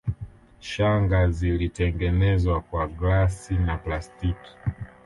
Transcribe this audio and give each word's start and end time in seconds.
Shanga 0.61 1.29
zilitengenezwa 1.31 2.61
kwa 2.61 2.87
glasi 2.87 3.53
na 3.53 3.77
plastiki 3.77 4.57